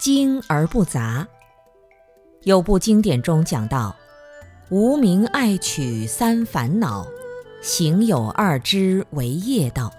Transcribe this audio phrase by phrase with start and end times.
[0.00, 1.28] 精而不杂。
[2.44, 3.94] 有部经典中讲到：
[4.70, 7.06] 无名爱取三烦恼，
[7.60, 9.92] 行有二支为业道。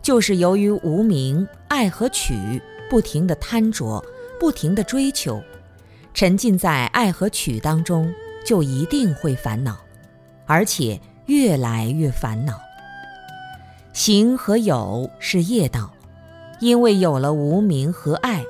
[0.00, 2.34] 就是由于无名爱和取
[2.88, 4.02] 不停的贪着，
[4.40, 5.42] 不停的追求，
[6.14, 8.10] 沉浸在爱和取当中，
[8.46, 9.76] 就一定会烦恼，
[10.46, 12.58] 而且越来越烦恼。
[13.92, 15.92] 行和有是业道，
[16.60, 18.42] 因为有了无名和爱，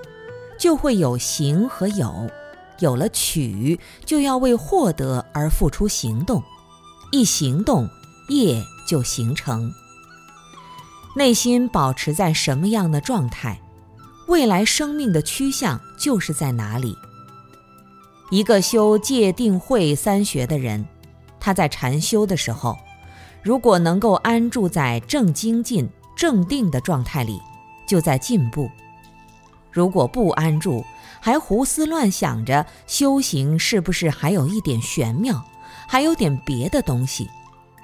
[0.62, 2.30] 就会有行和有，
[2.79, 6.41] 有了取，就要为获得而付出行动，
[7.11, 7.89] 一行动，
[8.28, 9.75] 业就形成。
[11.17, 13.61] 内心保持在什么样的状态，
[14.28, 16.97] 未来生命的趋向就是在哪里。
[18.31, 20.86] 一个修戒定慧三学的人，
[21.41, 22.79] 他在禅修的时候，
[23.42, 27.41] 如果能够安住在正精进、正定的状态里，
[27.84, 28.69] 就在进步；
[29.73, 30.84] 如果不安住，
[31.20, 35.42] 还胡思乱想着修行是不是还有一点玄妙，
[35.89, 37.29] 还有点别的东西，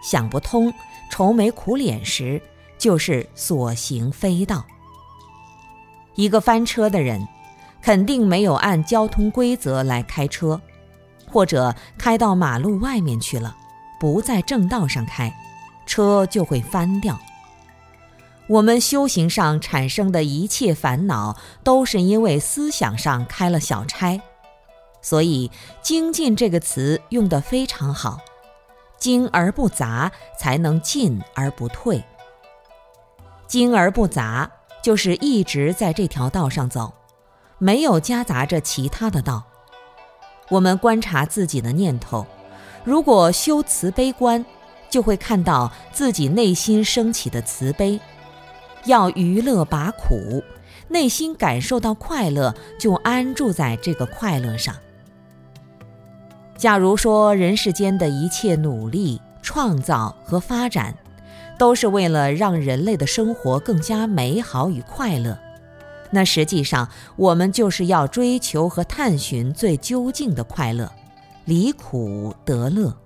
[0.03, 0.73] 想不通，
[1.11, 2.41] 愁眉苦脸时。
[2.79, 4.65] 就是所行非道。
[6.15, 7.27] 一个翻车的人，
[7.83, 10.61] 肯定没有按交通规则来开车，
[11.27, 13.57] 或者开到马路外面去了，
[13.99, 15.37] 不在正道上开，
[15.87, 17.19] 车就会翻掉。
[18.49, 24.21] 我们修行上产生的一切烦恼，都是因为思想上开了小差。
[25.03, 25.51] 所以
[25.83, 28.19] “精进”这个词用得非常好
[28.99, 32.03] ，“精而不杂”，才能进而不退。
[33.47, 34.51] 精而不杂，
[34.83, 36.93] 就是一直在这条道上走，
[37.59, 39.45] 没有夹杂着其他的道。
[40.49, 42.27] 我们观察自己的念头，
[42.83, 44.45] 如果修慈悲观，
[44.89, 48.01] 就会看到自己内心升起的慈悲。
[48.89, 50.43] 要娱乐拔苦，
[50.89, 54.75] 内心感受到快乐，就安住在这个快乐上。
[56.57, 60.95] 假如说人世间的一切努力、创造和发展，
[61.59, 65.39] 都是为了让人类的生活更加美好与快乐，
[66.11, 70.91] 那实际上我们就是要追求和探寻最究竟的快乐，
[71.45, 72.97] 离苦得乐。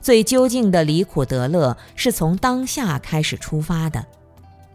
[0.00, 4.06] 最究竟的离苦得乐是从当下开始出发的，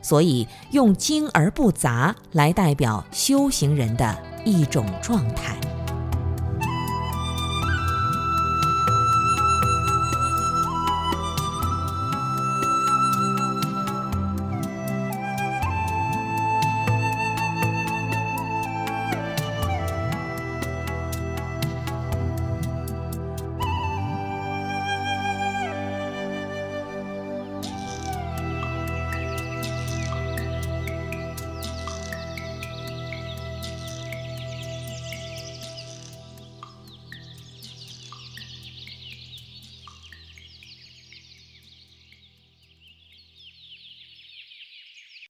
[0.06, 5.75] 所以用精而不杂来代表修行人的一种状态。